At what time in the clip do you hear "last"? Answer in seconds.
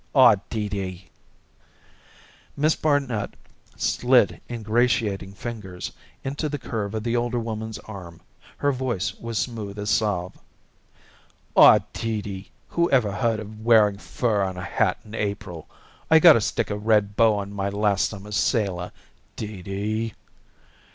17.69-18.09